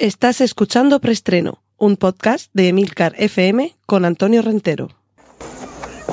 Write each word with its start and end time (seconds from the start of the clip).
Estás 0.00 0.40
escuchando 0.40 0.98
Preestreno, 0.98 1.62
un 1.76 1.98
podcast 1.98 2.50
de 2.54 2.68
Emilcar 2.68 3.12
FM 3.18 3.76
con 3.84 4.06
Antonio 4.06 4.40
Rentero. 4.40 4.88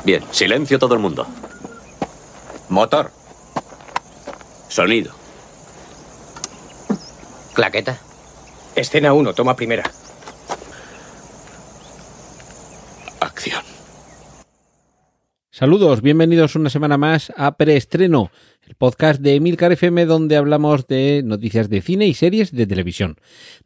Bien, 0.04 0.21
silencio 0.32 0.78
todo 0.78 0.94
el 0.94 0.99
mundo. 0.99 1.25
Motor. 2.68 3.12
Sonido. 4.68 5.13
Claqueta. 7.54 7.97
Escena 8.76 9.13
1, 9.13 9.34
toma 9.34 9.55
primera. 9.55 9.89
Acción. 13.21 13.63
Saludos, 15.49 16.01
bienvenidos 16.01 16.57
una 16.57 16.69
semana 16.69 16.97
más 16.97 17.31
a 17.38 17.55
Preestreno, 17.55 18.31
el 18.68 18.75
podcast 18.75 19.21
de 19.21 19.36
Emilcar 19.36 19.71
FM 19.71 20.05
donde 20.05 20.36
hablamos 20.36 20.88
de 20.88 21.21
noticias 21.23 21.70
de 21.70 21.81
cine 21.81 22.07
y 22.07 22.13
series 22.13 22.52
de 22.52 22.68
televisión. 22.68 23.15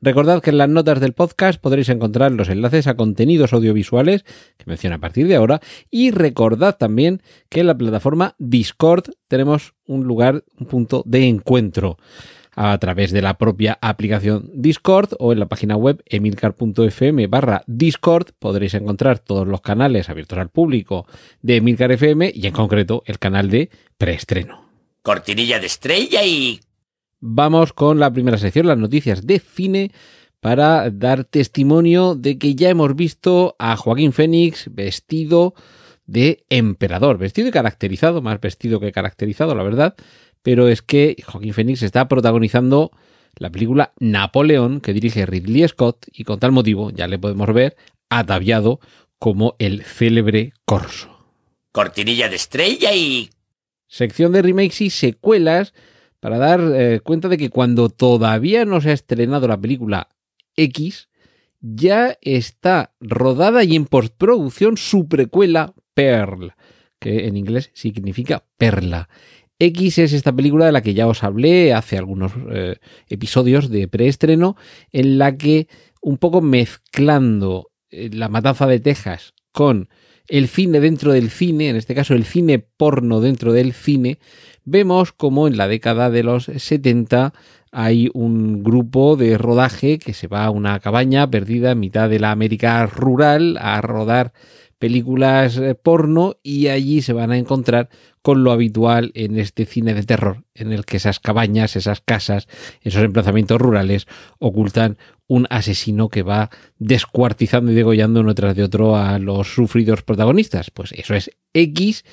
Recordad 0.01 0.41
que 0.41 0.51
en 0.51 0.59
las 0.59 0.69
notas 0.69 0.99
del 0.99 1.13
podcast 1.13 1.59
podréis 1.59 1.89
encontrar 1.89 2.31
los 2.31 2.49
enlaces 2.49 2.87
a 2.87 2.95
contenidos 2.95 3.53
audiovisuales 3.53 4.23
que 4.57 4.65
menciono 4.67 4.97
a 4.97 4.99
partir 4.99 5.27
de 5.27 5.35
ahora 5.35 5.59
y 5.89 6.11
recordad 6.11 6.77
también 6.77 7.21
que 7.49 7.61
en 7.61 7.67
la 7.67 7.77
plataforma 7.77 8.35
Discord 8.37 9.05
tenemos 9.27 9.73
un 9.87 10.03
lugar, 10.03 10.43
un 10.59 10.67
punto 10.67 11.03
de 11.05 11.27
encuentro 11.27 11.97
a 12.55 12.77
través 12.77 13.11
de 13.11 13.21
la 13.21 13.37
propia 13.37 13.77
aplicación 13.81 14.49
Discord 14.53 15.13
o 15.19 15.31
en 15.31 15.39
la 15.39 15.47
página 15.47 15.77
web 15.77 16.03
emilcar.fm 16.05 17.27
barra 17.27 17.63
Discord 17.65 18.33
podréis 18.37 18.73
encontrar 18.73 19.19
todos 19.19 19.47
los 19.47 19.61
canales 19.61 20.09
abiertos 20.09 20.37
al 20.37 20.49
público 20.49 21.07
de 21.41 21.55
Emilcar 21.55 21.91
FM 21.91 22.31
y 22.35 22.45
en 22.45 22.53
concreto 22.53 23.03
el 23.05 23.19
canal 23.19 23.49
de 23.49 23.69
preestreno. 23.97 24.70
Cortinilla 25.01 25.59
de 25.59 25.67
estrella 25.67 26.23
y... 26.23 26.59
Vamos 27.19 27.73
con 27.73 27.99
la 27.99 28.11
primera 28.11 28.37
sección, 28.37 28.67
las 28.67 28.77
noticias 28.77 29.25
de 29.27 29.39
cine, 29.39 29.91
para 30.39 30.89
dar 30.89 31.23
testimonio 31.23 32.15
de 32.15 32.37
que 32.37 32.55
ya 32.55 32.69
hemos 32.69 32.95
visto 32.95 33.55
a 33.59 33.75
Joaquín 33.77 34.11
Fénix 34.11 34.73
vestido 34.73 35.53
de 36.05 36.43
emperador, 36.49 37.17
vestido 37.17 37.47
y 37.47 37.51
caracterizado, 37.51 38.21
más 38.21 38.41
vestido 38.41 38.79
que 38.79 38.91
caracterizado, 38.91 39.55
la 39.55 39.63
verdad, 39.63 39.95
pero 40.41 40.67
es 40.67 40.81
que 40.81 41.15
Joaquín 41.25 41.53
Phoenix 41.53 41.83
está 41.83 42.07
protagonizando 42.07 42.91
la 43.37 43.49
película 43.49 43.93
Napoleón 43.99 44.81
que 44.81 44.93
dirige 44.93 45.25
Ridley 45.25 45.67
Scott 45.67 46.07
y 46.11 46.23
con 46.23 46.39
tal 46.39 46.51
motivo 46.51 46.89
ya 46.91 47.07
le 47.07 47.19
podemos 47.19 47.53
ver 47.53 47.77
ataviado 48.09 48.79
como 49.19 49.55
el 49.59 49.83
célebre 49.83 50.53
Corso. 50.65 51.09
Cortinilla 51.71 52.27
de 52.27 52.35
estrella 52.35 52.93
y... 52.93 53.29
Sección 53.91 54.31
de 54.31 54.41
remakes 54.41 54.79
y 54.79 54.89
secuelas 54.89 55.73
para 56.21 56.37
dar 56.37 56.61
eh, 56.61 57.01
cuenta 57.01 57.27
de 57.27 57.37
que 57.37 57.49
cuando 57.49 57.89
todavía 57.89 58.63
no 58.63 58.79
se 58.79 58.91
ha 58.91 58.93
estrenado 58.93 59.49
la 59.49 59.59
película 59.59 60.07
X, 60.55 61.09
ya 61.59 62.17
está 62.21 62.93
rodada 63.01 63.65
y 63.65 63.75
en 63.75 63.83
postproducción 63.83 64.77
su 64.77 65.09
precuela 65.09 65.73
Pearl, 65.93 66.53
que 66.99 67.27
en 67.27 67.35
inglés 67.35 67.69
significa 67.73 68.45
perla. 68.57 69.09
X 69.59 69.97
es 69.97 70.13
esta 70.13 70.31
película 70.31 70.65
de 70.65 70.71
la 70.71 70.81
que 70.81 70.93
ya 70.93 71.05
os 71.05 71.21
hablé 71.21 71.73
hace 71.73 71.97
algunos 71.97 72.31
eh, 72.49 72.77
episodios 73.09 73.69
de 73.69 73.89
preestreno, 73.89 74.55
en 74.93 75.17
la 75.17 75.35
que 75.35 75.67
un 76.01 76.17
poco 76.17 76.39
mezclando 76.39 77.71
eh, 77.89 78.09
la 78.13 78.29
matanza 78.29 78.67
de 78.67 78.79
Texas 78.79 79.33
con 79.51 79.89
el 80.27 80.47
cine 80.47 80.79
dentro 80.79 81.11
del 81.11 81.29
cine, 81.29 81.69
en 81.69 81.75
este 81.75 81.95
caso 81.95 82.13
el 82.13 82.25
cine 82.25 82.59
porno 82.59 83.21
dentro 83.21 83.53
del 83.53 83.73
cine, 83.73 84.19
vemos 84.63 85.11
como 85.11 85.47
en 85.47 85.57
la 85.57 85.67
década 85.67 86.09
de 86.09 86.23
los 86.23 86.45
70 86.45 87.33
hay 87.71 88.09
un 88.13 88.63
grupo 88.63 89.15
de 89.15 89.37
rodaje 89.37 89.97
que 89.97 90.13
se 90.13 90.27
va 90.27 90.45
a 90.45 90.51
una 90.51 90.79
cabaña 90.79 91.29
perdida 91.29 91.71
en 91.71 91.79
mitad 91.79 92.09
de 92.09 92.19
la 92.19 92.31
América 92.31 92.85
rural 92.85 93.57
a 93.61 93.79
rodar 93.81 94.33
películas 94.77 95.57
eh, 95.57 95.75
porno 95.75 96.37
y 96.43 96.67
allí 96.67 97.01
se 97.01 97.13
van 97.13 97.31
a 97.31 97.37
encontrar 97.37 97.89
con 98.23 98.43
lo 98.43 98.51
habitual 98.51 99.11
en 99.13 99.37
este 99.37 99.65
cine 99.65 99.93
de 99.93 100.03
terror, 100.03 100.43
en 100.53 100.71
el 100.71 100.85
que 100.85 100.97
esas 100.97 101.19
cabañas, 101.19 101.75
esas 101.75 102.01
casas, 102.01 102.47
esos 102.81 103.03
emplazamientos 103.03 103.61
rurales 103.61 104.07
ocultan 104.39 104.97
un 105.31 105.47
asesino 105.49 106.09
que 106.09 106.23
va 106.23 106.49
descuartizando 106.77 107.71
y 107.71 107.75
degollando 107.75 108.19
uno 108.19 108.35
tras 108.35 108.53
de 108.53 108.63
otro 108.63 108.97
a 108.97 109.17
los 109.17 109.47
sufridos 109.47 110.03
protagonistas. 110.03 110.71
Pues 110.71 110.91
eso 110.91 111.13
es 111.15 111.31
X 111.53 112.03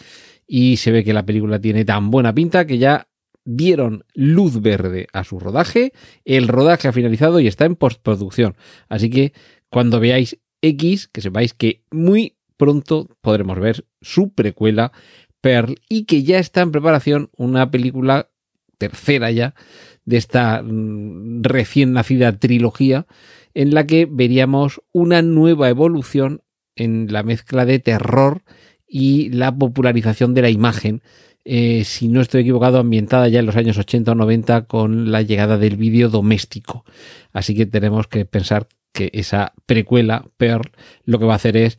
y 0.47 0.77
se 0.77 0.93
ve 0.93 1.03
que 1.03 1.13
la 1.13 1.27
película 1.27 1.61
tiene 1.61 1.85
tan 1.85 2.13
buena 2.13 2.33
pinta 2.33 2.65
que 2.65 2.79
ya 2.79 3.09
dieron 3.45 4.05
luz 4.15 4.63
verde 4.63 5.09
a 5.13 5.25
su 5.25 5.41
rodaje, 5.41 5.93
el 6.25 6.47
rodaje 6.47 6.87
ha 6.87 6.93
finalizado 6.93 7.41
y 7.41 7.49
está 7.49 7.65
en 7.65 7.75
postproducción. 7.75 8.57
Así 8.89 9.11
que 9.11 9.33
cuando 9.69 9.99
veáis 9.99 10.39
X, 10.63 11.09
que 11.09 11.21
sepáis 11.21 11.55
que 11.55 11.83
muy 11.91 12.37
pronto 12.57 13.09
podremos 13.21 13.59
ver 13.59 13.85
su 14.01 14.33
precuela 14.33 14.93
Pearl 15.41 15.75
y 15.89 16.05
que 16.05 16.23
ya 16.23 16.39
está 16.39 16.61
en 16.61 16.71
preparación 16.71 17.31
una 17.37 17.69
película 17.69 18.29
tercera 18.79 19.33
ya 19.33 19.57
de 20.09 20.17
esta 20.17 20.63
mm, 20.63 21.43
recién 21.43 21.93
nacida 21.93 22.33
trilogía 22.39 23.07
en 23.53 23.75
la 23.75 23.87
que 23.87 24.09
veríamos 24.11 24.81
una 24.91 25.21
nueva 25.21 25.69
evolución 25.69 26.41
en 26.77 27.13
la 27.13 27.23
mezcla 27.23 27.67
de 27.67 27.79
terror 27.79 28.43
y 28.87 29.29
la 29.31 29.55
popularización 29.55 30.33
de 30.33 30.43
la 30.43 30.49
imagen, 30.49 31.03
eh, 31.45 31.85
si 31.85 32.09
no 32.09 32.23
estoy 32.23 32.41
equivocado, 32.41 32.79
ambientada 32.79 33.29
ya 33.29 33.41
en 33.41 33.47
los 33.47 33.57
años 33.57 33.77
80 33.77 34.13
o 34.13 34.15
90 34.15 34.63
con 34.63 35.13
la 35.13 35.21
llegada 35.21 35.59
del 35.59 35.77
vídeo 35.77 36.09
doméstico. 36.09 36.87
Así 37.33 37.55
que 37.55 37.67
tenemos 37.67 38.07
que 38.07 38.25
pensar 38.25 38.67
que 38.93 39.11
esa 39.13 39.53
precuela, 39.67 40.25
Pearl, 40.39 40.71
lo 41.05 41.19
que 41.19 41.27
va 41.27 41.35
a 41.35 41.37
hacer 41.37 41.59
es 41.59 41.79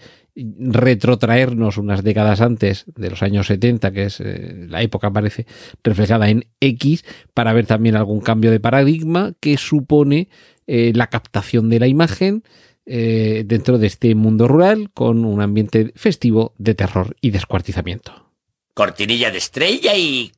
retrotraernos 0.60 1.78
unas 1.78 2.04
décadas 2.04 2.42
antes 2.42 2.86
de 2.96 3.10
los 3.10 3.24
años 3.24 3.48
70, 3.48 3.92
que 3.92 4.04
es 4.04 4.20
eh, 4.20 4.66
la 4.68 4.82
época 4.82 5.12
parece 5.12 5.46
reflejada 5.84 6.30
en 6.30 6.46
X, 6.60 7.06
para 7.34 7.54
ver 7.54 7.66
también 7.66 7.96
algún 7.96 8.22
cambio 8.22 8.52
de 8.52 8.60
paradigma 8.60 9.34
que 9.40 9.58
supone 9.58 10.30
eh, 10.68 10.92
la 10.96 11.08
captación 11.08 11.70
de 11.70 11.80
la 11.80 11.88
imagen 11.88 12.44
eh, 12.86 13.44
dentro 13.46 13.78
de 13.78 13.88
este 13.88 14.16
mundo 14.16 14.48
rural 14.48 14.90
con 14.94 15.26
un 15.26 15.42
ambiente 15.42 15.92
festivo 15.96 16.54
de 16.58 16.76
terror 16.76 17.16
y 17.22 17.32
descuartizamiento. 17.32 18.32
Cortinilla 18.74 19.32
de 19.32 19.38
estrella 19.38 19.96
y... 19.96 20.32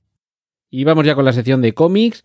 Y 0.70 0.84
vamos 0.86 1.06
ya 1.06 1.16
con 1.16 1.26
la 1.26 1.34
sección 1.34 1.62
de 1.62 1.74
cómics 1.74 2.24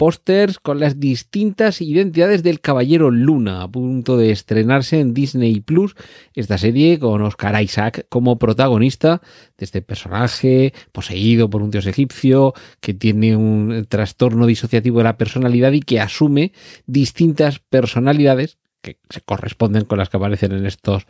pósters 0.00 0.58
con 0.58 0.80
las 0.80 0.98
distintas 0.98 1.82
identidades 1.82 2.42
del 2.42 2.62
Caballero 2.62 3.10
Luna, 3.10 3.60
a 3.60 3.68
punto 3.68 4.16
de 4.16 4.30
estrenarse 4.30 4.98
en 4.98 5.12
Disney 5.12 5.60
Plus, 5.60 5.94
esta 6.34 6.56
serie 6.56 6.98
con 6.98 7.20
Oscar 7.20 7.62
Isaac 7.62 8.06
como 8.08 8.38
protagonista 8.38 9.20
de 9.58 9.64
este 9.66 9.82
personaje 9.82 10.72
poseído 10.92 11.50
por 11.50 11.60
un 11.60 11.70
dios 11.70 11.84
egipcio 11.84 12.54
que 12.80 12.94
tiene 12.94 13.36
un 13.36 13.84
trastorno 13.90 14.46
disociativo 14.46 15.00
de 15.00 15.04
la 15.04 15.18
personalidad 15.18 15.72
y 15.72 15.80
que 15.80 16.00
asume 16.00 16.52
distintas 16.86 17.58
personalidades 17.58 18.56
que 18.80 18.96
se 19.10 19.20
corresponden 19.20 19.84
con 19.84 19.98
las 19.98 20.08
que 20.08 20.16
aparecen 20.16 20.52
en 20.52 20.64
estos 20.64 21.04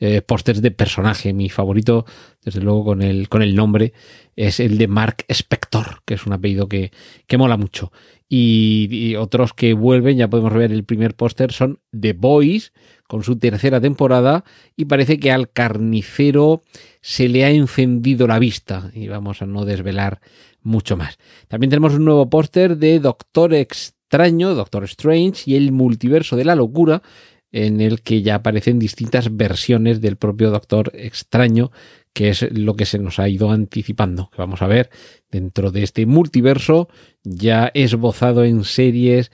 eh, 0.00 0.22
pósters 0.22 0.62
de 0.62 0.70
personaje. 0.72 1.32
Mi 1.32 1.48
favorito, 1.48 2.04
desde 2.44 2.60
luego, 2.60 2.84
con 2.84 3.02
el, 3.02 3.28
con 3.28 3.42
el 3.42 3.54
nombre, 3.54 3.92
es 4.34 4.58
el 4.58 4.78
de 4.78 4.88
Mark 4.88 5.24
Spector, 5.28 6.02
que 6.04 6.14
es 6.14 6.26
un 6.26 6.32
apellido 6.32 6.68
que, 6.68 6.90
que 7.26 7.38
mola 7.38 7.56
mucho 7.56 7.92
y, 8.32 9.16
otros 9.16 9.52
que 9.52 9.74
vuelven, 9.74 10.16
ya 10.16 10.30
podemos 10.30 10.54
ver 10.54 10.70
el 10.70 10.84
primer 10.84 11.16
póster, 11.16 11.52
son 11.52 11.80
The 11.98 12.12
Boys, 12.12 12.72
con 13.08 13.24
su 13.24 13.36
tercera 13.36 13.80
temporada, 13.80 14.44
y 14.76 14.84
parece 14.84 15.18
que 15.18 15.32
al 15.32 15.50
carnicero 15.50 16.62
se 17.00 17.28
le 17.28 17.44
ha 17.44 17.50
encendido 17.50 18.28
la 18.28 18.38
vista, 18.38 18.92
y 18.94 19.08
vamos 19.08 19.42
a 19.42 19.46
no 19.46 19.64
desvelar 19.64 20.20
mucho 20.62 20.96
más. 20.96 21.18
También 21.48 21.70
tenemos 21.70 21.94
un 21.94 22.04
nuevo 22.04 22.30
póster 22.30 22.76
de 22.76 23.00
Doctor 23.00 23.52
Extraño, 23.52 24.54
Doctor 24.54 24.84
Strange, 24.84 25.50
y 25.50 25.56
el 25.56 25.72
multiverso 25.72 26.36
de 26.36 26.44
la 26.44 26.54
locura, 26.54 27.02
en 27.52 27.80
el 27.80 28.02
que 28.02 28.22
ya 28.22 28.36
aparecen 28.36 28.78
distintas 28.78 29.36
versiones 29.36 30.00
del 30.00 30.16
propio 30.16 30.50
Doctor 30.50 30.92
Extraño, 30.94 31.70
que 32.12 32.30
es 32.30 32.50
lo 32.52 32.74
que 32.74 32.86
se 32.86 32.98
nos 32.98 33.18
ha 33.18 33.28
ido 33.28 33.50
anticipando, 33.50 34.30
que 34.30 34.38
vamos 34.38 34.62
a 34.62 34.66
ver 34.66 34.90
dentro 35.30 35.70
de 35.70 35.82
este 35.82 36.06
multiverso, 36.06 36.88
ya 37.22 37.70
esbozado 37.74 38.44
en 38.44 38.64
series 38.64 39.30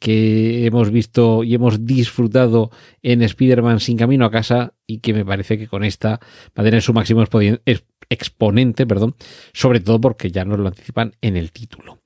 que 0.00 0.66
hemos 0.66 0.90
visto 0.90 1.44
y 1.44 1.54
hemos 1.54 1.86
disfrutado 1.86 2.70
en 3.02 3.22
Spider-Man 3.22 3.78
sin 3.78 3.96
camino 3.96 4.24
a 4.24 4.30
casa 4.30 4.74
y 4.86 4.98
que 4.98 5.14
me 5.14 5.24
parece 5.24 5.58
que 5.58 5.68
con 5.68 5.84
esta 5.84 6.18
va 6.58 6.62
a 6.62 6.64
tener 6.64 6.82
su 6.82 6.92
máximo 6.92 7.24
exponente, 8.08 8.86
perdón, 8.86 9.14
sobre 9.52 9.80
todo 9.80 10.00
porque 10.00 10.30
ya 10.30 10.44
nos 10.44 10.58
lo 10.58 10.68
anticipan 10.68 11.12
en 11.20 11.36
el 11.36 11.52
título. 11.52 12.00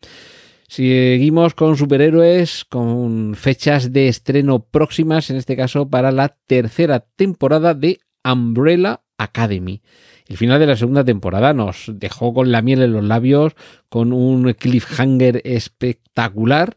Seguimos 0.71 1.55
con 1.55 1.77
superhéroes, 1.77 2.65
con 2.65 3.35
fechas 3.35 3.93
de 3.93 4.07
estreno 4.07 4.61
próximas, 4.61 5.29
en 5.29 5.37
este 5.37 5.57
caso 5.57 5.91
para 5.91 6.13
la 6.13 6.37
tercera 6.47 7.01
temporada 7.01 7.75
de 7.75 7.99
Umbrella 8.23 9.01
Academy. 9.19 9.83
El 10.29 10.37
final 10.37 10.61
de 10.61 10.67
la 10.67 10.77
segunda 10.77 11.03
temporada 11.03 11.55
nos 11.55 11.91
dejó 11.95 12.33
con 12.33 12.53
la 12.53 12.63
miel 12.63 12.83
en 12.83 12.93
los 12.93 13.03
labios, 13.03 13.57
con 13.89 14.13
un 14.13 14.53
cliffhanger 14.53 15.43
espectacular 15.43 16.77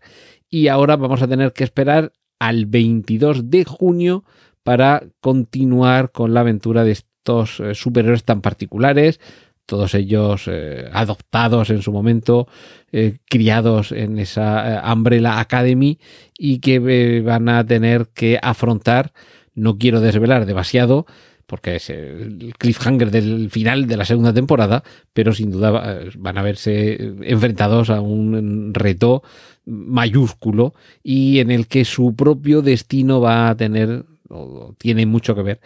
y 0.50 0.70
ahora 0.70 0.96
vamos 0.96 1.22
a 1.22 1.28
tener 1.28 1.54
que 1.54 1.64
esperar 1.64 2.14
al 2.40 2.66
22 2.66 3.52
de 3.52 3.64
junio 3.64 4.24
para 4.64 5.04
continuar 5.22 6.12
con 6.12 6.34
la 6.34 6.40
aventura 6.40 6.84
de 6.84 6.94
estos 6.94 7.60
eh, 7.60 7.76
superhéroes 7.76 8.24
tan 8.24 8.42
particulares, 8.42 9.20
todos 9.66 9.96
ellos 9.96 10.44
eh, 10.48 10.90
adoptados 10.92 11.70
en 11.70 11.82
su 11.82 11.92
momento, 11.92 12.48
eh, 12.92 13.18
criados 13.30 13.92
en 13.92 14.20
esa 14.20 14.84
Umbrella 14.92 15.40
Academy 15.40 16.00
y 16.38 16.60
que 16.60 17.22
van 17.22 17.50
a 17.50 17.66
tener 17.66 18.08
que 18.14 18.40
afrontar, 18.42 19.14
no 19.56 19.78
quiero 19.78 20.02
desvelar 20.02 20.46
demasiado, 20.46 21.06
porque 21.46 21.76
es 21.76 21.90
el 21.90 22.54
cliffhanger 22.58 23.12
del 23.12 23.50
final 23.50 23.88
de 23.88 23.98
la 23.98 24.06
segunda 24.06 24.34
temporada, 24.34 24.84
pero 25.14 25.34
sin 25.34 25.52
duda 25.52 26.00
van 26.18 26.38
a 26.38 26.42
verse 26.42 27.14
enfrentados 27.22 27.90
a 27.90 28.02
un 28.02 28.74
reto 28.74 29.24
mayúsculo 29.66 30.74
y 31.04 31.40
en 31.40 31.52
el 31.52 31.68
que 31.68 31.86
su 31.86 32.16
propio 32.16 32.62
destino 32.62 33.22
va 33.22 33.50
a 33.50 33.56
tener 33.56 34.06
o 34.30 34.74
tiene 34.78 35.06
mucho 35.06 35.36
que 35.36 35.44
ver 35.44 35.60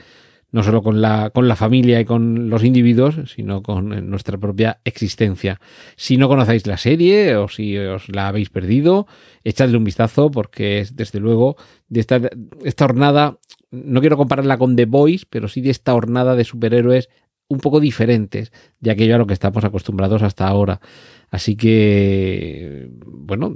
no 0.52 0.64
solo 0.64 0.82
con 0.82 1.02
la, 1.02 1.30
con 1.32 1.48
la 1.48 1.56
familia 1.56 2.00
y 2.00 2.06
con 2.06 2.50
los 2.50 2.64
individuos, 2.64 3.16
sino 3.34 3.62
con 3.62 4.10
nuestra 4.10 4.38
propia 4.38 4.80
existencia. 4.86 5.60
Si 5.96 6.18
no 6.18 6.28
conocéis 6.28 6.68
la 6.68 6.78
serie 6.78 7.36
o 7.36 7.48
si 7.48 7.78
os 7.78 8.10
la 8.10 8.28
habéis 8.30 8.50
perdido, 8.50 9.08
echadle 9.44 9.78
un 9.78 9.84
vistazo 9.84 10.32
porque 10.32 10.80
es 10.80 10.96
desde 10.96 11.20
luego 11.20 11.58
de 11.90 12.00
esta, 12.00 12.22
esta 12.64 12.86
hornada, 12.86 13.40
no 13.72 14.00
quiero 14.00 14.18
compararla 14.18 14.58
con 14.58 14.76
The 14.76 14.86
Boys, 14.86 15.26
pero 15.26 15.48
sí 15.48 15.62
de 15.62 15.72
esta 15.72 15.94
hornada 15.94 16.36
de 16.36 16.46
superhéroes 16.46 17.10
un 17.50 17.60
poco 17.60 17.80
diferentes 17.80 18.52
de 18.80 18.92
aquello 18.92 19.16
a 19.16 19.18
lo 19.18 19.28
que 19.28 19.34
estamos 19.34 19.64
acostumbrados 19.64 20.22
hasta 20.22 20.48
ahora. 20.48 20.82
Así 21.30 21.56
que, 21.56 22.90
bueno, 23.06 23.56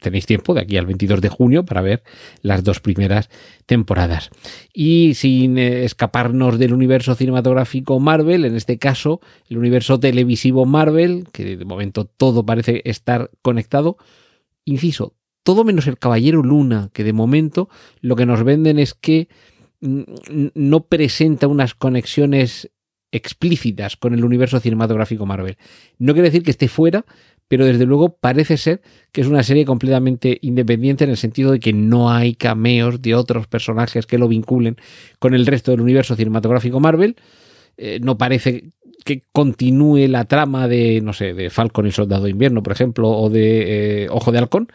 tenéis 0.00 0.26
tiempo 0.26 0.54
de 0.54 0.60
aquí 0.60 0.76
al 0.76 0.86
22 0.86 1.20
de 1.20 1.28
junio 1.28 1.64
para 1.64 1.82
ver 1.82 2.02
las 2.42 2.64
dos 2.64 2.80
primeras 2.80 3.28
temporadas. 3.66 4.30
Y 4.72 5.14
sin 5.14 5.58
eh, 5.58 5.84
escaparnos 5.84 6.58
del 6.58 6.72
universo 6.72 7.14
cinematográfico 7.14 7.98
Marvel, 8.00 8.44
en 8.44 8.56
este 8.56 8.78
caso 8.78 9.20
el 9.48 9.58
universo 9.58 9.98
televisivo 10.00 10.64
Marvel, 10.66 11.26
que 11.32 11.56
de 11.56 11.64
momento 11.64 12.04
todo 12.04 12.46
parece 12.46 12.82
estar 12.84 13.30
conectado, 13.42 13.96
inciso, 14.64 15.14
todo 15.42 15.64
menos 15.64 15.86
el 15.86 15.98
Caballero 15.98 16.42
Luna, 16.42 16.90
que 16.92 17.04
de 17.04 17.12
momento 17.12 17.68
lo 18.00 18.16
que 18.16 18.26
nos 18.26 18.44
venden 18.44 18.78
es 18.78 18.94
que 18.94 19.28
no 19.80 20.86
presenta 20.86 21.46
unas 21.46 21.74
conexiones 21.74 22.70
explícitas 23.10 23.96
con 23.96 24.14
el 24.14 24.24
universo 24.24 24.60
cinematográfico 24.60 25.26
Marvel. 25.26 25.56
No 25.98 26.12
quiere 26.12 26.28
decir 26.28 26.42
que 26.42 26.50
esté 26.50 26.68
fuera, 26.68 27.04
pero 27.48 27.64
desde 27.64 27.86
luego 27.86 28.16
parece 28.18 28.56
ser 28.58 28.82
que 29.10 29.22
es 29.22 29.26
una 29.26 29.42
serie 29.42 29.64
completamente 29.64 30.38
independiente 30.42 31.04
en 31.04 31.10
el 31.10 31.16
sentido 31.16 31.52
de 31.52 31.60
que 31.60 31.72
no 31.72 32.10
hay 32.10 32.34
cameos 32.34 33.00
de 33.00 33.14
otros 33.14 33.46
personajes 33.46 34.06
que 34.06 34.18
lo 34.18 34.28
vinculen 34.28 34.76
con 35.18 35.34
el 35.34 35.46
resto 35.46 35.70
del 35.70 35.80
universo 35.80 36.14
cinematográfico 36.14 36.80
Marvel. 36.80 37.16
Eh, 37.78 38.00
no 38.02 38.18
parece 38.18 38.72
que 39.04 39.22
continúe 39.32 40.08
la 40.08 40.24
trama 40.26 40.68
de, 40.68 41.00
no 41.00 41.14
sé, 41.14 41.32
de 41.32 41.48
Falcon 41.48 41.86
y 41.86 41.92
Soldado 41.92 42.24
de 42.24 42.30
Invierno, 42.30 42.62
por 42.62 42.72
ejemplo, 42.72 43.08
o 43.08 43.30
de 43.30 44.04
eh, 44.04 44.08
Ojo 44.10 44.32
de 44.32 44.38
Halcón, 44.38 44.68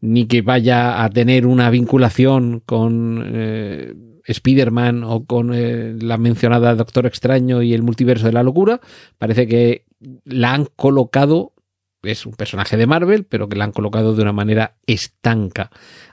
ni 0.00 0.26
que 0.26 0.40
vaya 0.40 1.04
a 1.04 1.10
tener 1.10 1.46
una 1.46 1.68
vinculación 1.68 2.62
con 2.64 3.22
eh, 3.26 3.92
Spider-Man 4.26 5.04
o 5.04 5.24
con 5.24 5.52
la 5.52 6.18
mencionada 6.18 6.74
Doctor 6.74 7.06
Extraño 7.06 7.62
y 7.62 7.74
el 7.74 7.82
multiverso 7.82 8.26
de 8.26 8.32
la 8.32 8.42
locura. 8.42 8.80
Parece 9.18 9.46
que 9.46 9.84
la 10.24 10.52
han 10.52 10.66
colocado 10.76 11.52
es 12.02 12.26
un 12.26 12.34
personaje 12.34 12.76
de 12.76 12.86
Marvel, 12.86 13.24
pero 13.24 13.48
que 13.48 13.56
la 13.56 13.64
han 13.64 13.72
colocado 13.72 14.14
de 14.14 14.22
una 14.22 14.32
manera 14.32 14.76
estanca 14.86 15.70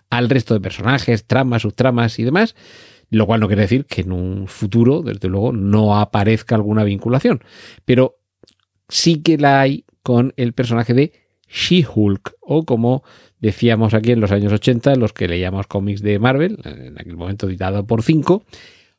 al 0.09 0.29
resto 0.29 0.53
de 0.53 0.61
personajes, 0.61 1.25
tramas, 1.25 1.63
subtramas 1.63 2.19
y 2.19 2.23
demás, 2.23 2.55
lo 3.09 3.25
cual 3.25 3.41
no 3.41 3.47
quiere 3.47 3.63
decir 3.63 3.85
que 3.85 4.01
en 4.01 4.11
un 4.11 4.47
futuro, 4.47 5.01
desde 5.01 5.27
luego, 5.27 5.51
no 5.51 5.99
aparezca 5.99 6.55
alguna 6.55 6.83
vinculación, 6.83 7.43
pero 7.85 8.17
sí 8.89 9.21
que 9.21 9.37
la 9.37 9.61
hay 9.61 9.85
con 10.01 10.33
el 10.35 10.53
personaje 10.53 10.93
de 10.93 11.22
She-Hulk, 11.53 12.35
o 12.41 12.65
como 12.65 13.03
decíamos 13.39 13.93
aquí 13.93 14.11
en 14.11 14.19
los 14.19 14.31
años 14.31 14.51
80, 14.51 14.95
los 14.95 15.13
que 15.13 15.27
leíamos 15.27 15.67
cómics 15.67 16.01
de 16.01 16.17
Marvel, 16.17 16.57
en 16.65 16.99
aquel 16.99 17.15
momento 17.15 17.47
editado 17.47 17.85
por 17.85 18.01
5, 18.01 18.43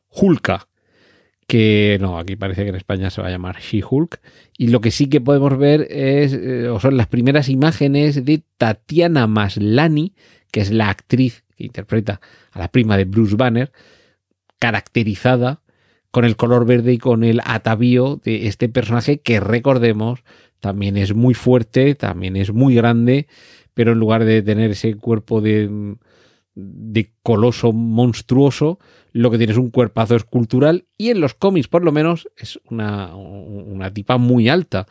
Hulka, 0.09 0.67
que 1.47 1.97
no, 1.99 2.17
aquí 2.17 2.35
parece 2.35 2.63
que 2.63 2.69
en 2.69 2.75
España 2.75 3.09
se 3.09 3.21
va 3.21 3.27
a 3.27 3.31
llamar 3.31 3.59
She-Hulk. 3.59 4.19
Y 4.57 4.69
lo 4.69 4.81
que 4.81 4.91
sí 4.91 5.07
que 5.07 5.21
podemos 5.21 5.57
ver 5.57 5.87
es, 5.91 6.33
eh, 6.33 6.69
o 6.69 6.79
son 6.79 6.97
las 6.97 7.07
primeras 7.07 7.49
imágenes 7.49 8.25
de 8.25 8.41
Tatiana 8.57 9.27
Maslani, 9.27 10.15
que 10.51 10.61
es 10.61 10.71
la 10.71 10.89
actriz 10.89 11.43
que 11.55 11.65
interpreta 11.65 12.21
a 12.51 12.59
la 12.59 12.69
prima 12.69 12.97
de 12.97 13.05
Bruce 13.05 13.35
Banner, 13.35 13.71
caracterizada 14.59 15.61
con 16.11 16.23
el 16.23 16.37
color 16.37 16.65
verde 16.65 16.93
y 16.93 16.97
con 16.97 17.23
el 17.25 17.41
atavío 17.43 18.21
de 18.23 18.47
este 18.47 18.69
personaje 18.69 19.19
que 19.19 19.41
recordemos 19.41 20.23
también 20.65 20.97
es 20.97 21.13
muy 21.13 21.35
fuerte, 21.35 21.93
también 21.93 22.35
es 22.35 22.51
muy 22.51 22.73
grande, 22.73 23.27
pero 23.75 23.91
en 23.91 23.99
lugar 23.99 24.25
de 24.25 24.41
tener 24.41 24.71
ese 24.71 24.95
cuerpo 24.95 25.39
de, 25.39 25.95
de 26.55 27.11
coloso 27.21 27.71
monstruoso, 27.71 28.79
lo 29.11 29.29
que 29.29 29.37
tiene 29.37 29.53
es 29.53 29.59
un 29.59 29.69
cuerpazo 29.69 30.15
escultural 30.15 30.85
y 30.97 31.11
en 31.11 31.21
los 31.21 31.35
cómics 31.35 31.67
por 31.67 31.83
lo 31.83 31.91
menos 31.91 32.27
es 32.35 32.59
una, 32.71 33.15
una 33.15 33.93
tipa 33.93 34.17
muy 34.17 34.49
alta. 34.49 34.87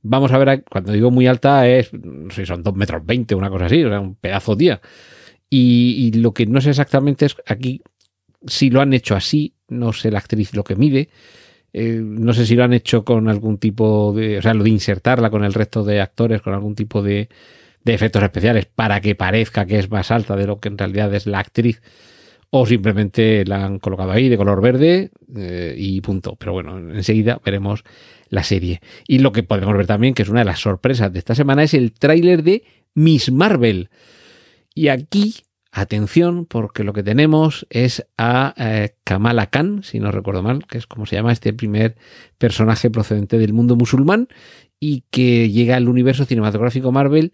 Vamos 0.00 0.32
a 0.32 0.38
ver, 0.38 0.64
cuando 0.64 0.92
digo 0.92 1.10
muy 1.10 1.26
alta 1.26 1.68
es, 1.68 1.92
no 1.92 2.30
sé, 2.30 2.46
son 2.46 2.62
2 2.62 2.74
metros 2.74 3.04
20, 3.04 3.34
una 3.34 3.50
cosa 3.50 3.66
así, 3.66 3.84
o 3.84 3.90
sea, 3.90 4.00
un 4.00 4.14
pedazo 4.14 4.56
día. 4.56 4.80
Y, 5.50 6.10
lo 6.14 6.32
que 6.32 6.46
no 6.46 6.62
sé 6.62 6.70
exactamente 6.70 7.26
es 7.26 7.36
aquí 7.44 7.82
si 8.46 8.70
lo 8.70 8.80
han 8.80 8.94
hecho 8.94 9.14
así, 9.14 9.52
no 9.68 9.92
sé 9.92 10.10
la 10.10 10.20
actriz 10.20 10.54
lo 10.54 10.64
que 10.64 10.74
mide, 10.74 11.10
eh, 11.78 12.00
no 12.02 12.32
sé 12.32 12.46
si 12.46 12.54
lo 12.54 12.64
han 12.64 12.72
hecho 12.72 13.04
con 13.04 13.28
algún 13.28 13.58
tipo 13.58 14.12
de, 14.12 14.38
o 14.38 14.42
sea, 14.42 14.54
lo 14.54 14.64
de 14.64 14.70
insertarla 14.70 15.30
con 15.30 15.44
el 15.44 15.54
resto 15.54 15.84
de 15.84 16.00
actores, 16.00 16.42
con 16.42 16.54
algún 16.54 16.74
tipo 16.74 17.02
de, 17.02 17.28
de 17.84 17.94
efectos 17.94 18.22
especiales 18.22 18.66
para 18.66 19.00
que 19.00 19.14
parezca 19.14 19.66
que 19.66 19.78
es 19.78 19.90
más 19.90 20.10
alta 20.10 20.36
de 20.36 20.46
lo 20.46 20.60
que 20.60 20.68
en 20.68 20.78
realidad 20.78 21.14
es 21.14 21.26
la 21.26 21.38
actriz 21.38 21.80
o 22.50 22.66
simplemente 22.66 23.44
la 23.44 23.64
han 23.64 23.78
colocado 23.78 24.10
ahí 24.10 24.28
de 24.28 24.36
color 24.36 24.60
verde 24.60 25.10
eh, 25.36 25.74
y 25.76 26.00
punto. 26.00 26.36
Pero 26.36 26.52
bueno, 26.52 26.78
enseguida 26.78 27.40
veremos 27.44 27.84
la 28.30 28.42
serie. 28.42 28.80
Y 29.06 29.18
lo 29.18 29.32
que 29.32 29.42
podemos 29.42 29.76
ver 29.76 29.86
también, 29.86 30.14
que 30.14 30.22
es 30.22 30.28
una 30.28 30.40
de 30.40 30.46
las 30.46 30.60
sorpresas 30.60 31.12
de 31.12 31.18
esta 31.18 31.34
semana, 31.34 31.62
es 31.62 31.74
el 31.74 31.92
tráiler 31.92 32.42
de 32.42 32.64
Miss 32.94 33.30
Marvel. 33.30 33.90
Y 34.74 34.88
aquí, 34.88 35.34
atención, 35.80 36.46
porque 36.46 36.84
lo 36.84 36.92
que 36.92 37.02
tenemos 37.02 37.66
es 37.70 38.06
a 38.16 38.54
eh, 38.56 38.94
Kamala 39.04 39.46
Khan, 39.46 39.82
si 39.82 40.00
no 40.00 40.12
recuerdo 40.12 40.42
mal, 40.42 40.66
que 40.66 40.78
es 40.78 40.86
como 40.86 41.06
se 41.06 41.16
llama 41.16 41.32
este 41.32 41.52
primer 41.52 41.96
personaje 42.38 42.90
procedente 42.90 43.38
del 43.38 43.52
mundo 43.52 43.76
musulmán 43.76 44.28
y 44.80 45.04
que 45.10 45.50
llega 45.50 45.76
al 45.76 45.88
universo 45.88 46.24
cinematográfico 46.24 46.92
Marvel 46.92 47.32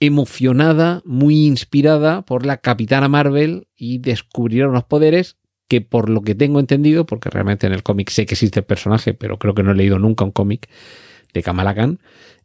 emocionada, 0.00 1.02
muy 1.04 1.46
inspirada 1.46 2.22
por 2.22 2.46
la 2.46 2.56
Capitana 2.56 3.08
Marvel 3.08 3.68
y 3.76 3.98
descubrieron 3.98 4.72
los 4.72 4.84
poderes 4.84 5.36
que 5.68 5.82
por 5.82 6.08
lo 6.08 6.22
que 6.22 6.34
tengo 6.34 6.58
entendido, 6.58 7.06
porque 7.06 7.30
realmente 7.30 7.66
en 7.66 7.72
el 7.72 7.82
cómic 7.82 8.10
sé 8.10 8.26
que 8.26 8.34
existe 8.34 8.60
el 8.60 8.66
personaje, 8.66 9.14
pero 9.14 9.38
creo 9.38 9.54
que 9.54 9.62
no 9.62 9.70
he 9.70 9.76
leído 9.76 9.98
nunca 9.98 10.24
un 10.24 10.32
cómic 10.32 10.68
de 11.32 11.42
Kamala 11.42 11.74
Khan, 11.74 12.00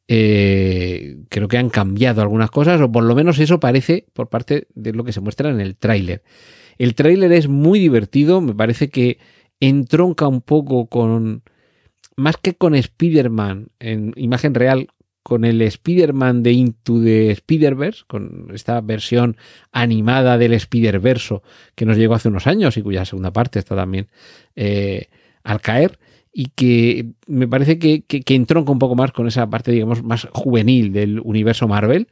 eh, 0.08 1.18
creo 1.30 1.48
que 1.48 1.58
han 1.58 1.70
cambiado 1.70 2.22
algunas 2.22 2.52
cosas, 2.52 2.80
o 2.82 2.92
por 2.92 3.04
lo 3.04 3.16
menos 3.16 3.40
eso 3.40 3.60
parece 3.60 4.06
por 4.14 4.30
parte 4.30 4.68
de 4.76 4.94
lo 4.94 5.04
que 5.04 5.14
se 5.14 5.22
muestra 5.22 5.50
en 5.50 5.60
el 5.60 5.76
tráiler. 5.76 6.24
El 6.78 6.96
tráiler 6.96 7.32
es 7.32 7.48
muy 7.48 7.80
divertido, 7.80 8.42
me 8.42 8.54
parece 8.54 8.90
que 8.90 9.18
entronca 9.60 10.28
un 10.28 10.42
poco 10.42 10.88
con, 10.88 11.44
más 12.16 12.38
que 12.38 12.56
con 12.56 12.76
Spider-Man 12.76 13.70
en 13.80 14.14
imagen 14.16 14.54
real, 14.54 14.90
con 15.24 15.44
el 15.44 15.60
Spider-Man 15.64 16.44
de 16.44 16.52
Into 16.52 17.02
the 17.02 17.32
Spider-Verse, 17.32 18.04
con 18.06 18.52
esta 18.54 18.80
versión 18.82 19.38
animada 19.72 20.38
del 20.38 20.54
Spider-Verso 20.54 21.42
que 21.74 21.86
nos 21.86 21.98
llegó 21.98 22.14
hace 22.14 22.28
unos 22.28 22.46
años 22.46 22.78
y 22.78 22.84
cuya 22.84 23.06
segunda 23.06 23.34
parte 23.34 23.58
está 23.58 23.76
también 23.76 24.08
eh, 24.56 25.08
al 25.44 25.62
caer 25.62 25.98
y 26.38 26.48
que 26.48 27.14
me 27.28 27.48
parece 27.48 27.80
que, 27.80 28.02
que, 28.02 28.36
entronca 28.36 28.70
un 28.70 28.78
poco 28.78 28.94
más 28.96 29.14
con 29.14 29.26
esa 29.26 29.50
parte, 29.50 29.72
digamos, 29.72 30.04
más 30.04 30.28
juvenil 30.34 30.92
del 30.92 31.22
universo 31.22 31.66
Marvel, 31.66 32.10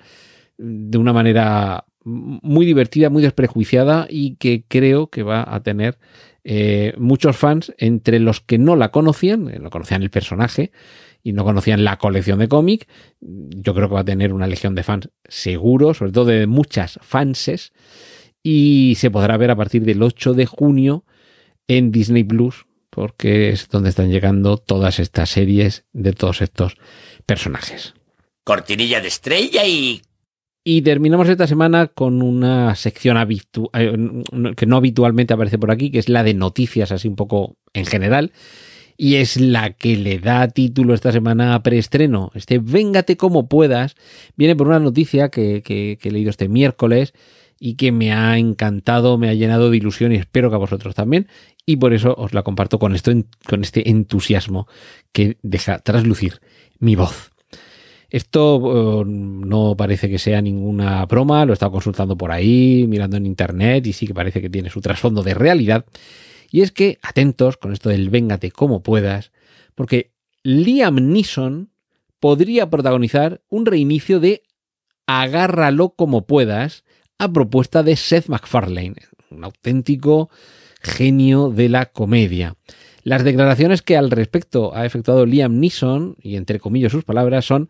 de 0.57 0.97
una 0.97 1.11
manera 1.11 1.83
muy 2.05 2.65
divertida, 2.65 3.09
muy 3.09 3.21
desprejuiciada 3.21 4.07
y 4.09 4.37
que 4.37 4.63
creo 4.65 5.07
que 5.07 5.23
va 5.23 5.43
a 5.45 5.61
tener 5.61 5.97
eh, 6.45 6.93
muchos 6.97 7.35
fans 7.35 7.73
entre 7.77 8.21
los 8.21 8.39
que 8.39 8.57
no 8.57 8.77
la 8.77 8.91
conocían, 8.91 9.51
no 9.61 9.69
conocían 9.69 10.03
el 10.03 10.09
personaje, 10.09 10.71
y 11.21 11.33
no 11.33 11.43
conocían 11.43 11.83
la 11.83 11.97
colección 11.97 12.39
de 12.39 12.47
cómic, 12.47 12.87
yo 13.19 13.73
creo 13.73 13.89
que 13.89 13.95
va 13.95 14.01
a 14.01 14.05
tener 14.05 14.31
una 14.31 14.47
legión 14.47 14.73
de 14.73 14.83
fans 14.83 15.09
seguro, 15.27 15.93
sobre 15.93 16.13
todo 16.13 16.25
de 16.25 16.47
muchas 16.47 16.97
fanses, 17.01 17.73
y 18.41 18.95
se 18.97 19.11
podrá 19.11 19.35
ver 19.35 19.51
a 19.51 19.55
partir 19.57 19.83
del 19.83 20.01
8 20.01 20.33
de 20.33 20.45
junio 20.45 21.03
en 21.67 21.91
Disney 21.91 22.23
Plus, 22.23 22.65
porque 22.93 23.49
es 23.49 23.69
donde 23.69 23.89
están 23.89 24.11
llegando 24.11 24.57
todas 24.57 24.99
estas 24.99 25.29
series 25.29 25.85
de 25.93 26.13
todos 26.13 26.41
estos 26.41 26.75
personajes. 27.25 27.93
Cortinilla 28.43 29.01
de 29.01 29.07
estrella 29.07 29.65
y 29.65 30.01
Y 30.63 30.81
terminamos 30.81 31.27
esta 31.27 31.47
semana 31.47 31.87
con 31.87 32.21
una 32.21 32.75
sección 32.75 33.17
eh, 33.17 33.97
que 34.55 34.65
no 34.65 34.77
habitualmente 34.77 35.33
aparece 35.33 35.57
por 35.57 35.71
aquí, 35.71 35.89
que 35.89 35.99
es 35.99 36.09
la 36.09 36.23
de 36.23 36.33
noticias, 36.33 36.91
así 36.91 37.07
un 37.07 37.15
poco 37.15 37.57
en 37.73 37.85
general. 37.85 38.31
Y 38.95 39.15
es 39.15 39.37
la 39.37 39.71
que 39.71 39.97
le 39.97 40.19
da 40.19 40.47
título 40.47 40.93
esta 40.93 41.11
semana 41.11 41.55
a 41.55 41.63
preestreno. 41.63 42.31
Este 42.35 42.59
Véngate 42.59 43.17
como 43.17 43.47
puedas. 43.49 43.95
Viene 44.35 44.55
por 44.55 44.67
una 44.67 44.79
noticia 44.79 45.29
que, 45.29 45.63
que, 45.63 45.97
que 45.99 46.09
he 46.09 46.11
leído 46.11 46.29
este 46.29 46.47
miércoles 46.47 47.13
y 47.65 47.75
que 47.75 47.93
me 47.93 48.11
ha 48.11 48.37
encantado, 48.37 49.17
me 49.17 49.29
ha 49.29 49.33
llenado 49.33 49.69
de 49.71 49.77
ilusión 49.77 50.11
y 50.11 50.17
espero 50.17 50.49
que 50.49 50.55
a 50.57 50.59
vosotros 50.59 50.95
también. 50.95 51.29
Y 51.65 51.77
por 51.77 51.93
eso 51.93 52.13
os 52.17 52.33
la 52.33 52.43
comparto 52.43 52.77
con, 52.77 52.93
esto, 52.93 53.13
con 53.47 53.61
este 53.61 53.89
entusiasmo 53.89 54.67
que 55.13 55.37
deja 55.43 55.79
traslucir 55.79 56.41
mi 56.79 56.97
voz. 56.97 57.31
Esto 58.09 59.03
eh, 59.03 59.05
no 59.07 59.77
parece 59.77 60.09
que 60.09 60.19
sea 60.19 60.41
ninguna 60.41 61.05
broma, 61.05 61.45
lo 61.45 61.53
he 61.53 61.55
estado 61.55 61.71
consultando 61.71 62.17
por 62.17 62.33
ahí, 62.33 62.85
mirando 62.89 63.15
en 63.15 63.25
internet 63.25 63.87
y 63.87 63.93
sí 63.93 64.07
que 64.07 64.13
parece 64.13 64.41
que 64.41 64.49
tiene 64.49 64.69
su 64.69 64.81
trasfondo 64.81 65.23
de 65.23 65.33
realidad. 65.33 65.85
Y 66.51 66.63
es 66.63 66.73
que, 66.73 66.99
atentos 67.01 67.55
con 67.55 67.71
esto 67.71 67.87
del 67.87 68.09
véngate 68.09 68.51
como 68.51 68.83
puedas, 68.83 69.31
porque 69.73 70.11
Liam 70.43 70.95
Neeson 70.95 71.69
podría 72.19 72.69
protagonizar 72.69 73.41
un 73.47 73.65
reinicio 73.65 74.19
de 74.19 74.43
Agárralo 75.07 75.91
como 75.91 76.27
puedas 76.27 76.83
propuesta 77.31 77.83
de 77.83 77.95
Seth 77.95 78.27
MacFarlane, 78.27 78.95
un 79.29 79.43
auténtico 79.43 80.29
genio 80.81 81.49
de 81.49 81.69
la 81.69 81.87
comedia. 81.87 82.55
Las 83.03 83.23
declaraciones 83.23 83.81
que 83.81 83.97
al 83.97 84.11
respecto 84.11 84.75
ha 84.75 84.85
efectuado 84.85 85.25
Liam 85.25 85.59
Neeson, 85.59 86.15
y 86.21 86.35
entre 86.35 86.59
comillas 86.59 86.91
sus 86.91 87.03
palabras, 87.03 87.45
son 87.45 87.69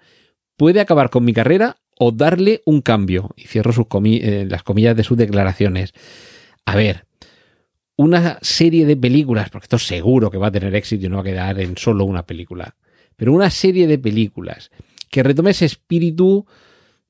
puede 0.58 0.80
acabar 0.80 1.10
con 1.10 1.26
mi 1.26 1.34
carrera 1.34 1.78
o 1.98 2.12
darle 2.12 2.62
un 2.66 2.82
cambio. 2.82 3.32
Y 3.36 3.48
cierro 3.48 3.74
sus 3.74 3.88
eh, 4.06 4.46
las 4.48 4.64
comillas 4.64 4.96
de 4.96 5.04
sus 5.04 5.18
declaraciones. 5.18 5.94
A 6.66 6.76
ver, 6.76 7.06
una 7.96 8.40
serie 8.42 8.86
de 8.86 8.98
películas, 8.98 9.50
porque 9.50 9.66
esto 9.66 9.80
seguro 9.80 10.32
que 10.32 10.38
va 10.38 10.48
a 10.48 10.52
tener 10.52 10.74
éxito 10.76 11.06
y 11.06 11.10
no 11.10 11.18
va 11.18 11.22
a 11.22 11.26
quedar 11.26 11.60
en 11.60 11.78
solo 11.78 12.06
una 12.06 12.26
película, 12.26 12.76
pero 13.16 13.34
una 13.34 13.50
serie 13.50 13.88
de 13.88 14.00
películas 14.00 14.72
que 15.10 15.24
retome 15.24 15.52
ese 15.52 15.66
espíritu 15.66 16.46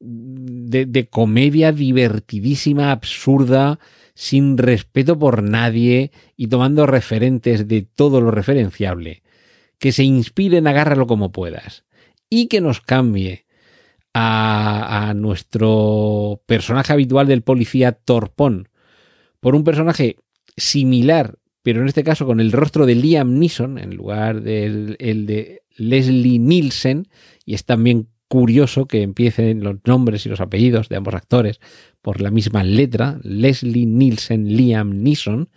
de, 0.03 1.07
comedia 1.09 1.71
divertidísima, 1.71 2.91
absurda, 2.91 3.79
sin 4.13 4.57
respeto 4.57 5.17
por 5.17 5.41
nadie 5.41 6.11
y 6.35 6.47
tomando 6.47 6.85
referentes 6.85 7.67
de 7.67 7.83
todo 7.83 8.21
lo 8.21 8.29
referenciable, 8.29 9.23
que 9.79 9.91
se 9.91 10.03
inspire 10.03 10.57
en 10.57 10.67
agárralo 10.67 11.07
como 11.07 11.31
puedas. 11.31 11.85
Y 12.29 12.47
que 12.47 12.61
nos 12.61 12.81
cambie 12.81 13.45
a, 14.13 15.09
a 15.09 15.13
nuestro 15.13 16.41
personaje 16.45 16.91
habitual 16.93 17.27
del 17.27 17.43
policía 17.43 17.91
Torpón. 17.91 18.69
Por 19.39 19.55
un 19.55 19.63
personaje 19.63 20.17
similar, 20.57 21.35
pero 21.61 21.81
en 21.81 21.87
este 21.87 22.03
caso 22.03 22.25
con 22.25 22.39
el 22.39 22.51
rostro 22.51 22.85
de 22.85 22.95
Liam 22.95 23.39
Neeson 23.39 23.77
en 23.77 23.95
lugar 23.95 24.41
del 24.41 24.95
el 24.99 25.25
de 25.25 25.63
Leslie 25.75 26.39
Nielsen, 26.39 27.07
y 27.45 27.53
es 27.53 27.65
también 27.65 28.09
curioso 28.33 28.87
que 28.87 29.03
empiecen 29.03 29.63
los 29.63 29.75
nombres 29.85 30.25
y 30.25 30.29
los 30.29 30.41
apellidos 30.41 30.89
de 30.89 30.95
ambos 30.95 31.13
actores 31.13 31.59
por 32.01 32.19
la 32.19 32.31
misma 32.31 32.63
letra, 32.63 33.19
Leslie 33.21 33.85
Nielsen, 33.85 34.57
Liam 34.57 35.03
Neeson. 35.03 35.49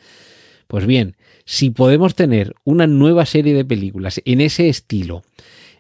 Pues 0.66 0.84
bien, 0.84 1.16
si 1.46 1.70
podemos 1.70 2.14
tener 2.14 2.54
una 2.64 2.86
nueva 2.86 3.24
serie 3.24 3.54
de 3.54 3.64
películas 3.64 4.20
en 4.26 4.42
ese 4.42 4.68
estilo, 4.68 5.22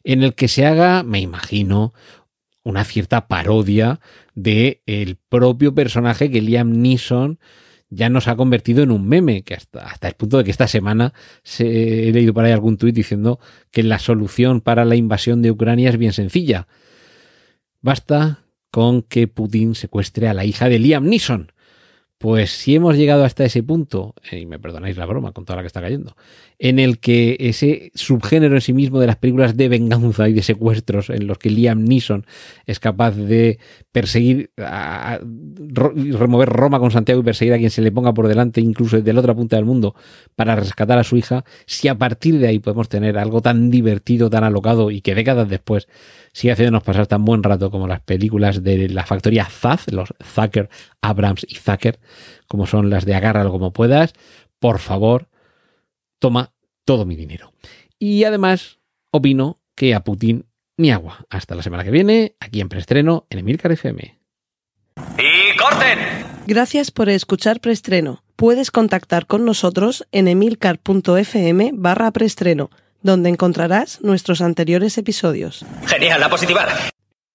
en 0.04 0.22
el 0.22 0.32
que 0.32 0.48
se 0.48 0.64
haga, 0.64 1.02
me 1.02 1.20
imagino, 1.20 1.92
una 2.64 2.82
cierta 2.84 3.28
parodia 3.28 4.00
de 4.34 4.80
el 4.86 5.18
propio 5.28 5.74
personaje 5.74 6.30
que 6.30 6.40
Liam 6.40 6.80
Neeson 6.80 7.38
ya 7.90 8.08
nos 8.08 8.26
ha 8.26 8.36
convertido 8.36 8.82
en 8.82 8.90
un 8.90 9.06
meme, 9.06 9.42
que 9.42 9.52
hasta, 9.52 9.80
hasta 9.80 10.08
el 10.08 10.14
punto 10.14 10.38
de 10.38 10.44
que 10.44 10.50
esta 10.50 10.66
semana 10.66 11.12
se, 11.42 12.08
he 12.08 12.12
leído 12.12 12.32
por 12.32 12.46
ahí 12.46 12.52
algún 12.52 12.78
tuit 12.78 12.94
diciendo 12.94 13.38
que 13.70 13.82
la 13.82 13.98
solución 13.98 14.62
para 14.62 14.86
la 14.86 14.96
invasión 14.96 15.42
de 15.42 15.50
Ucrania 15.50 15.90
es 15.90 15.98
bien 15.98 16.14
sencilla. 16.14 16.66
Basta 17.86 18.42
con 18.72 19.00
que 19.00 19.28
Putin 19.28 19.76
secuestre 19.76 20.26
a 20.26 20.34
la 20.34 20.44
hija 20.44 20.68
de 20.68 20.80
Liam 20.80 21.04
Neeson. 21.04 21.52
Pues 22.26 22.50
si 22.50 22.74
hemos 22.74 22.96
llegado 22.96 23.24
hasta 23.24 23.44
ese 23.44 23.62
punto, 23.62 24.16
eh, 24.32 24.40
y 24.40 24.46
me 24.46 24.58
perdonáis 24.58 24.96
la 24.96 25.06
broma 25.06 25.30
con 25.30 25.44
toda 25.44 25.58
la 25.58 25.62
que 25.62 25.68
está 25.68 25.80
cayendo, 25.80 26.16
en 26.58 26.80
el 26.80 26.98
que 26.98 27.36
ese 27.38 27.92
subgénero 27.94 28.56
en 28.56 28.60
sí 28.62 28.72
mismo 28.72 28.98
de 28.98 29.06
las 29.06 29.14
películas 29.14 29.56
de 29.56 29.68
venganza 29.68 30.28
y 30.28 30.32
de 30.32 30.42
secuestros 30.42 31.08
en 31.10 31.28
los 31.28 31.38
que 31.38 31.50
Liam 31.50 31.84
Neeson 31.84 32.26
es 32.66 32.80
capaz 32.80 33.12
de 33.12 33.60
perseguir, 33.92 34.50
a, 34.58 35.20
remover 35.20 36.48
Roma 36.48 36.80
con 36.80 36.90
Santiago 36.90 37.20
y 37.20 37.24
perseguir 37.24 37.54
a 37.54 37.58
quien 37.58 37.70
se 37.70 37.80
le 37.80 37.92
ponga 37.92 38.12
por 38.12 38.26
delante, 38.26 38.60
incluso 38.60 38.96
desde 38.96 39.12
la 39.12 39.20
otra 39.20 39.36
punta 39.36 39.54
del 39.54 39.64
mundo, 39.64 39.94
para 40.34 40.56
rescatar 40.56 40.98
a 40.98 41.04
su 41.04 41.16
hija, 41.16 41.44
si 41.66 41.86
a 41.86 41.96
partir 41.96 42.40
de 42.40 42.48
ahí 42.48 42.58
podemos 42.58 42.88
tener 42.88 43.18
algo 43.18 43.40
tan 43.40 43.70
divertido, 43.70 44.30
tan 44.30 44.42
alocado 44.42 44.90
y 44.90 45.00
que 45.00 45.14
décadas 45.14 45.48
después 45.48 45.86
sigue 46.32 46.52
haciéndonos 46.52 46.82
pasar 46.82 47.06
tan 47.06 47.24
buen 47.24 47.42
rato 47.42 47.70
como 47.70 47.86
las 47.86 48.00
películas 48.00 48.62
de 48.62 48.88
la 48.88 49.06
factoría 49.06 49.44
Zaz, 49.44 49.90
los 49.92 50.12
Zucker, 50.22 50.68
Abrams 51.00 51.46
y 51.48 51.54
Zucker, 51.54 51.98
como 52.46 52.66
son 52.66 52.90
las 52.90 53.04
de 53.04 53.14
Agárralo 53.14 53.50
como 53.50 53.72
puedas, 53.72 54.12
por 54.58 54.78
favor, 54.78 55.28
toma 56.18 56.52
todo 56.84 57.04
mi 57.04 57.16
dinero. 57.16 57.52
Y 57.98 58.24
además, 58.24 58.78
opino 59.10 59.60
que 59.74 59.94
a 59.94 60.04
Putin 60.04 60.46
ni 60.76 60.90
agua. 60.90 61.24
Hasta 61.30 61.54
la 61.54 61.62
semana 61.62 61.84
que 61.84 61.90
viene, 61.90 62.36
aquí 62.40 62.60
en 62.60 62.68
Preestreno, 62.68 63.26
en 63.30 63.38
Emilcar 63.38 63.72
FM. 63.72 64.18
¡Y 65.18 65.56
corten! 65.58 65.98
Gracias 66.46 66.90
por 66.90 67.08
escuchar 67.08 67.60
Preestreno. 67.60 68.22
Puedes 68.36 68.70
contactar 68.70 69.26
con 69.26 69.44
nosotros 69.44 70.06
en 70.12 70.28
emilcar.fm 70.28 71.70
barra 71.74 72.10
preestreno 72.10 72.70
donde 73.06 73.30
encontrarás 73.30 74.00
nuestros 74.02 74.42
anteriores 74.42 74.98
episodios. 74.98 75.64
Genial, 75.86 76.20
la 76.20 76.28
positiva. 76.28 76.66